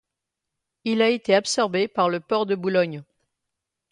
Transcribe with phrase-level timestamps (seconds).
[0.83, 3.03] Il a été absorbé par le port de Boulogne.